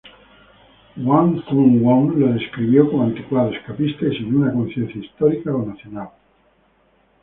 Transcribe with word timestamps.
Hwang 0.95 1.43
Sun-won 1.45 2.19
lo 2.19 2.33
describió 2.33 2.89
como 2.89 3.03
anticuado, 3.03 3.51
escapista 3.51 4.07
y 4.07 4.17
sin 4.17 4.35
una 4.35 4.51
conciencia 4.51 4.99
histórica 4.99 5.53
o 5.55 5.63
nacional. 5.63 6.09